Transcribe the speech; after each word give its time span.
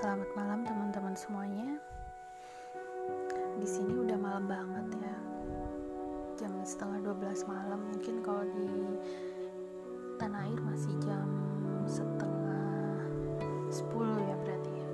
Selamat 0.00 0.32
malam 0.32 0.64
teman-teman 0.64 1.12
semuanya. 1.12 1.76
Di 3.60 3.68
sini 3.68 4.00
udah 4.00 4.16
malam 4.16 4.48
banget 4.48 4.96
ya. 4.96 5.16
Jam 6.40 6.56
setengah 6.64 7.04
12 7.20 7.44
malam. 7.44 7.84
Mungkin 7.92 8.24
kalau 8.24 8.40
di 8.48 8.96
tanah 10.16 10.48
air 10.48 10.56
masih 10.64 10.96
jam 11.04 11.28
setengah 11.84 12.96
10 13.68 14.24
ya 14.24 14.34
berarti 14.40 14.72
ya. 14.72 14.88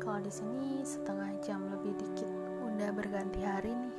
Kalau 0.00 0.24
di 0.24 0.32
sini 0.32 0.80
setengah 0.88 1.28
jam 1.44 1.60
lebih 1.68 1.92
dikit 2.00 2.32
udah 2.64 2.88
berganti 2.96 3.44
hari 3.44 3.76
nih. 3.76 3.96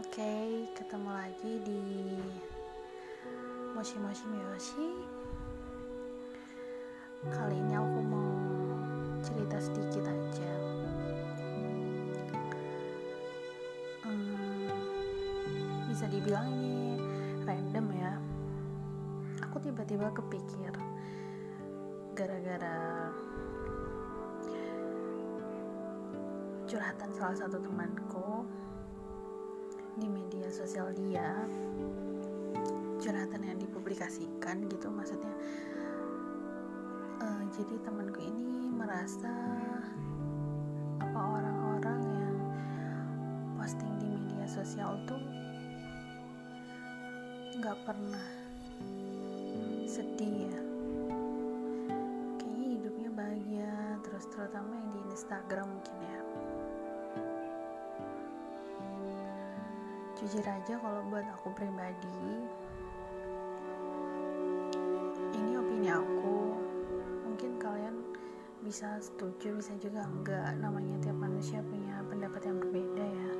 Oke, 0.00 0.64
ketemu 0.80 1.10
lagi 1.12 1.52
di 1.60 1.84
Moshi 3.76 4.00
Moshi 4.00 4.24
Miyoshi 4.32 5.19
Kali 7.20 7.52
ini 7.52 7.76
aku 7.76 8.00
mau 8.00 8.32
cerita 9.20 9.60
sedikit 9.60 10.08
aja. 10.08 10.52
Hmm, 14.08 14.72
Bisa 15.84 16.08
dibilang 16.08 16.48
ini 16.48 16.96
random 17.44 17.86
ya. 17.92 18.16
Aku 19.44 19.60
tiba-tiba 19.60 20.08
kepikir 20.16 20.72
Gara-gara 22.16 23.12
curhatan 26.64 27.10
salah 27.12 27.36
satu 27.36 27.60
temanku 27.60 28.48
di 30.00 30.08
media 30.08 30.48
sosial 30.48 30.88
dia 30.96 31.44
curhatan 33.02 33.42
yang 33.42 33.58
dipublikasikan 33.58 34.70
gitu 34.70 34.86
maksudnya 34.88 35.34
jadi 37.60 37.76
temanku 37.84 38.24
ini 38.24 38.72
merasa 38.72 39.28
apa 40.96 41.20
orang-orang 41.20 42.00
yang 42.08 42.36
posting 43.60 44.00
di 44.00 44.08
media 44.16 44.48
sosial 44.48 44.96
tuh 45.04 45.20
nggak 47.60 47.76
pernah 47.84 48.24
sedih 49.84 50.48
ya. 50.48 50.62
Kayaknya 52.40 52.68
hidupnya 52.80 53.08
bahagia 53.12 53.76
terus 54.08 54.24
terutama 54.32 54.80
yang 54.80 54.90
di 54.96 55.00
Instagram 55.12 55.66
mungkin 55.68 55.96
ya. 56.00 56.20
Jujur 60.16 60.44
aja 60.48 60.74
kalau 60.80 61.04
buat 61.12 61.28
aku 61.28 61.52
pribadi 61.52 62.24
bisa 68.70 69.02
setuju 69.02 69.58
bisa 69.58 69.74
juga 69.82 70.06
enggak. 70.06 70.54
Namanya 70.62 70.94
tiap 71.02 71.18
manusia 71.18 71.58
punya 71.58 72.06
pendapat 72.06 72.46
yang 72.46 72.62
berbeda 72.62 73.02
ya. 73.02 73.30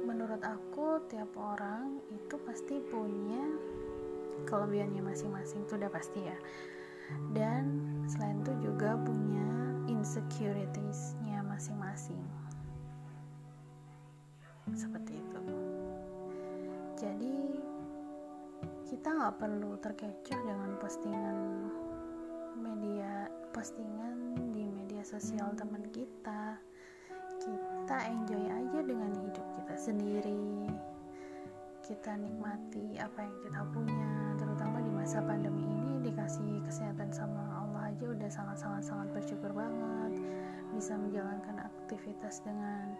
Menurut 0.00 0.40
aku 0.40 0.96
tiap 1.12 1.28
orang 1.36 2.00
itu 2.08 2.40
pasti 2.48 2.80
punya 2.88 3.44
kelebihannya 4.48 5.04
masing-masing 5.04 5.68
itu 5.68 5.76
udah 5.76 5.92
pasti 5.92 6.24
ya. 6.24 6.38
Dan 7.36 7.68
selain 8.08 8.40
itu 8.40 8.72
juga 8.72 8.96
punya 8.96 9.76
insecuritiesnya 9.92 11.44
masing-masing. 11.44 12.24
Seperti 14.72 15.20
itu. 15.20 15.40
Jadi 16.96 17.36
kita 18.88 19.08
nggak 19.20 19.36
perlu 19.36 19.76
terkecoh 19.84 20.40
dengan 20.48 20.80
postingan 20.80 21.36
media 22.56 23.04
media 23.04 23.28
sosial 25.14 25.54
teman 25.54 25.86
kita. 25.94 26.58
Kita 27.38 27.98
enjoy 28.10 28.50
aja 28.50 28.80
dengan 28.82 29.14
hidup 29.14 29.46
kita 29.62 29.74
sendiri. 29.78 30.66
Kita 31.86 32.18
nikmati 32.18 32.98
apa 32.98 33.22
yang 33.22 33.36
kita 33.46 33.62
punya 33.70 34.34
terutama 34.42 34.82
di 34.82 34.90
masa 34.90 35.22
pandemi 35.22 35.62
ini 35.70 36.10
dikasih 36.10 36.66
kesehatan 36.66 37.14
sama 37.14 37.62
Allah 37.62 37.94
aja 37.94 38.10
udah 38.10 38.26
sangat-sangat 38.26 38.82
sangat 38.82 39.08
bersyukur 39.14 39.54
banget 39.54 40.18
bisa 40.74 40.98
menjalankan 40.98 41.62
aktivitas 41.62 42.42
dengan 42.42 42.98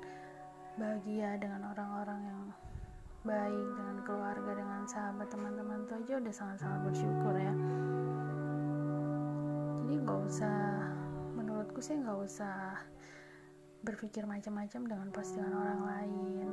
bahagia 0.78 1.34
dengan 1.40 1.66
orang-orang 1.74 2.20
yang 2.30 2.42
baik 3.26 3.66
dengan 3.74 3.96
keluarga 4.06 4.52
dengan 4.54 4.86
sahabat 4.86 5.26
teman-teman 5.32 5.82
tuh 5.90 5.98
aja 5.98 6.14
udah 6.22 6.34
sangat-sangat 6.36 6.80
bersyukur 6.86 7.34
ya. 7.34 7.54
Jadi 9.82 9.94
nggak 9.98 10.20
usah 10.28 10.94
menurutku 11.74 11.90
sih 11.90 11.98
nggak 11.98 12.20
usah 12.22 12.86
berpikir 13.82 14.22
macam-macam 14.30 14.82
dengan 14.86 15.08
postingan 15.10 15.50
orang 15.50 15.82
lain. 15.82 16.46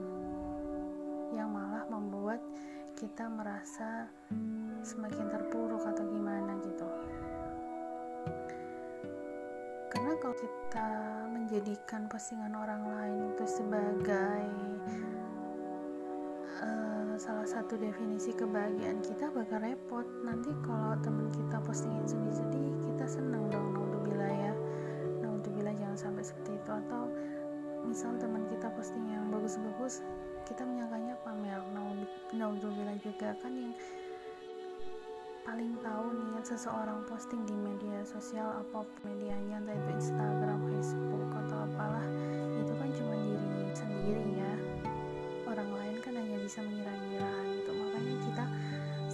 Yang 1.29 1.49
malah 1.53 1.85
membuat 1.93 2.41
kita 2.97 3.29
merasa 3.29 4.09
semakin 4.81 5.29
terpuruk 5.29 5.85
atau 5.85 6.09
gimana 6.09 6.57
gitu. 6.65 6.89
Karena 9.93 10.17
kalau 10.17 10.33
kita 10.41 10.89
menjadikan 11.29 12.09
postingan 12.09 12.57
orang 12.57 12.81
lain 12.81 13.19
itu 13.37 13.45
sebagai 13.45 14.41
uh, 16.65 17.13
salah 17.21 17.45
satu 17.45 17.77
definisi 17.77 18.33
kebahagiaan 18.33 19.05
kita 19.05 19.29
bakal 19.29 19.61
repot. 19.61 20.09
Nanti 20.25 20.49
kalau 20.65 20.97
teman 21.05 21.29
kita 21.29 21.61
postingin 21.61 22.09
misal 28.01 28.17
teman 28.17 28.41
kita 28.49 28.65
posting 28.73 29.13
yang 29.13 29.29
bagus-bagus 29.29 30.01
kita 30.49 30.65
menyangkanya 30.65 31.13
pamer 31.21 31.61
naudzubillah 32.33 32.97
juga 32.97 33.29
kan 33.45 33.53
yang 33.53 33.77
paling 35.45 35.77
tahu 35.85 36.09
niat 36.09 36.41
seseorang 36.41 37.05
posting 37.05 37.45
di 37.45 37.53
media 37.53 38.01
sosial 38.01 38.57
apa 38.57 38.89
medianya 39.05 39.61
entah 39.61 39.77
itu 39.77 40.01
Instagram, 40.01 40.65
Facebook 40.65 41.29
atau 41.45 41.57
apalah 41.61 42.01
itu 42.57 42.73
kan 42.73 42.89
cuma 42.89 43.13
diri 43.21 43.69
sendiri 43.77 44.25
ya. 44.33 44.53
Orang 45.45 45.69
lain 45.69 46.01
kan 46.01 46.17
hanya 46.17 46.41
bisa 46.41 46.65
mengira-ngira 46.65 47.33
gitu. 47.53 47.69
Makanya 47.69 48.15
kita 48.25 48.45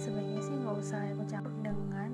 sebaiknya 0.00 0.40
sih 0.40 0.56
nggak 0.64 0.76
usah 0.80 1.00
ikut 1.12 1.28
campur 1.28 1.52
dengan 1.60 2.07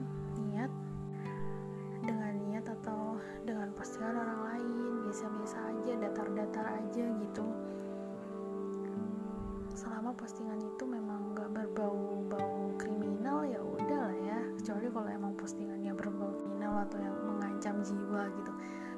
postingan 10.14 10.62
itu 10.62 10.84
memang 10.86 11.34
nggak 11.34 11.50
berbau-bau 11.50 12.70
kriminal 12.78 13.42
ya 13.44 13.60
udah 13.60 14.10
lah 14.10 14.16
ya. 14.22 14.38
Kecuali 14.62 14.86
kalau 14.90 15.08
emang 15.10 15.32
postingannya 15.34 15.92
berbau 15.92 16.30
kriminal 16.30 16.86
atau 16.86 16.98
yang 17.02 17.16
mengancam 17.26 17.82
jiwa 17.82 18.22
gitu. 18.38 18.52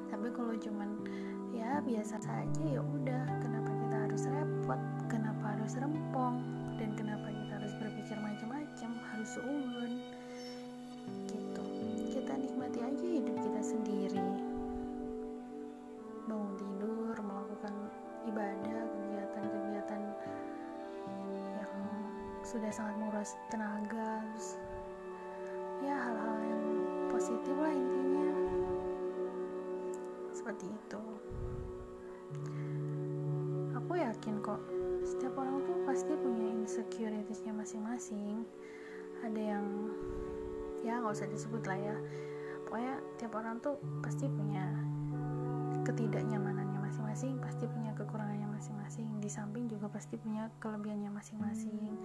Tapi 0.07 0.27
kalau 0.31 0.53
cuman 0.55 0.89
ya 1.51 1.81
biasa 1.81 2.15
saja 2.21 2.63
ya 2.63 2.81
udah. 2.81 3.23
Kenapa 3.41 3.69
kita 3.73 3.95
harus 4.07 4.23
repot? 4.29 4.81
Kenapa 5.09 5.43
harus 5.57 5.73
rempong? 5.75 6.35
Dan 6.77 6.93
kenapa 6.93 7.27
kita 7.33 7.51
harus 7.57 7.73
berpikir 7.81 8.17
macam-macam? 8.21 8.89
Harus 9.11 9.29
suun 9.35 9.91
gitu 11.27 11.46
sudah 22.57 22.73
sangat 22.73 22.97
menguras 22.97 23.37
tenaga 23.53 24.17
terus 24.33 24.57
ya 25.85 25.93
hal-hal 25.93 26.37
yang 26.41 26.63
positif 27.05 27.53
lah 27.53 27.69
intinya. 27.69 28.33
Seperti 30.33 30.65
itu. 30.65 31.03
Aku 33.77 33.93
yakin 33.93 34.41
kok 34.41 34.57
setiap 35.05 35.37
orang 35.37 35.61
tuh 35.69 35.77
pasti 35.85 36.17
punya 36.17 36.49
insecuritiesnya 36.49 37.53
masing-masing. 37.53 38.41
Ada 39.21 39.41
yang 39.53 39.93
ya 40.81 40.97
nggak 40.97 41.13
usah 41.13 41.29
disebut 41.29 41.61
lah 41.61 41.77
ya. 41.77 41.95
Pokoknya 42.65 42.97
tiap 43.21 43.37
orang 43.37 43.61
tuh 43.61 43.77
pasti 44.01 44.25
punya 44.25 44.65
ketidaknyamanannya 45.85 46.89
masing-masing 46.89 47.36
di 49.27 49.35
samping 49.35 49.67
juga 49.67 49.91
pasti 49.91 50.15
punya 50.15 50.47
kelebihannya 50.63 51.11
masing-masing. 51.11 51.99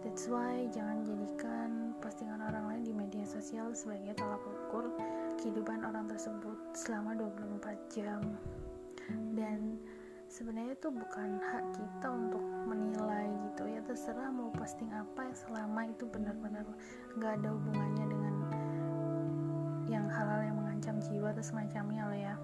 That's 0.00 0.24
why 0.24 0.72
jangan 0.72 1.04
jadikan 1.04 1.92
postingan 2.00 2.40
orang 2.40 2.64
lain 2.64 2.82
di 2.88 2.96
media 2.96 3.28
sosial 3.28 3.76
sebagai 3.76 4.16
tolak 4.16 4.40
ukur 4.48 4.88
kehidupan 5.36 5.84
orang 5.84 6.08
tersebut 6.08 6.56
selama 6.72 7.12
24 7.20 7.76
jam. 7.92 8.24
Dan 9.36 9.76
sebenarnya 10.32 10.80
itu 10.80 10.88
bukan 10.88 11.44
hak 11.44 11.76
kita 11.76 12.08
untuk 12.08 12.40
menilai 12.64 13.28
gitu 13.52 13.68
ya 13.68 13.84
terserah 13.84 14.32
mau 14.32 14.48
posting 14.56 14.88
apa 14.96 15.28
selama 15.36 15.92
itu 15.92 16.08
benar-benar 16.08 16.64
nggak 17.20 17.36
ada 17.36 17.52
hubungannya 17.52 18.06
dengan 18.08 18.34
yang 19.92 20.08
hal-hal 20.08 20.40
yang 20.40 20.56
mengancam 20.56 20.96
jiwa 21.04 21.36
atau 21.36 21.44
semacamnya 21.44 22.08
loh 22.08 22.16
ya 22.16 22.34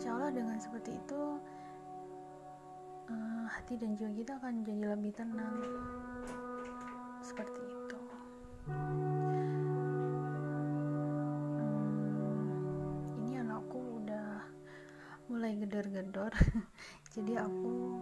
insya 0.00 0.16
Allah 0.16 0.32
dengan 0.32 0.56
seperti 0.56 0.96
itu 0.96 1.36
uh, 3.12 3.44
hati 3.52 3.76
dan 3.76 3.92
jiwa 4.00 4.16
kita 4.16 4.32
akan 4.40 4.64
menjadi 4.64 4.96
lebih 4.96 5.12
tenang. 5.12 5.60
Seperti 7.20 7.60
itu. 7.60 8.00
Hmm, 8.64 8.88
ini 13.20 13.44
anakku 13.44 14.00
udah 14.00 14.40
mulai 15.28 15.52
gedor-gedor. 15.60 16.32
Jadi 17.12 17.36
aku 17.36 18.00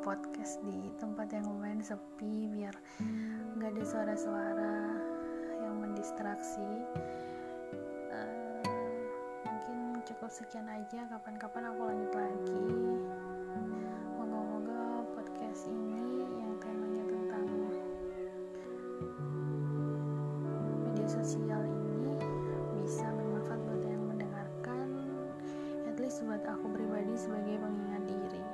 podcast 0.00 0.64
di 0.64 0.88
tempat 0.96 1.28
yang 1.30 1.44
lumayan 1.44 1.84
sepi 1.84 2.48
biar 2.48 2.72
nggak 3.54 3.68
ada 3.76 3.84
suara-suara 3.84 4.76
yang 5.60 5.76
mendistraksi 5.76 6.66
cukup 10.20 10.36
sekian 10.36 10.68
aja 10.68 11.08
kapan-kapan 11.08 11.72
aku 11.72 11.80
lanjut 11.80 12.12
lagi 12.12 12.68
moga-moga 14.20 15.00
podcast 15.16 15.64
ini 15.64 16.28
yang 16.28 16.60
temanya 16.60 17.08
tentang 17.08 17.48
media 20.84 21.08
sosial 21.08 21.64
ini 21.64 22.20
bisa 22.76 23.08
bermanfaat 23.16 23.64
buat 23.64 23.80
yang 23.80 24.04
mendengarkan 24.12 24.88
at 25.88 25.96
least 25.96 26.20
buat 26.28 26.44
aku 26.44 26.68
pribadi 26.68 27.16
sebagai 27.16 27.56
pengingat 27.56 28.04
diri 28.04 28.44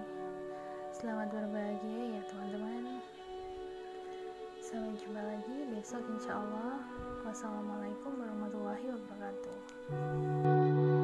Selamat 0.94 1.34
berbahagia 1.34 2.14
ya 2.14 2.22
teman-teman. 2.30 3.02
Sampai 4.62 4.94
jumpa 5.02 5.18
lagi 5.18 5.66
besok 5.74 6.06
insya 6.14 6.38
Allah. 6.38 6.78
Wassalamualaikum 7.26 8.22
warahmatullahi 8.22 8.86
wabarakatuh. 8.94 10.94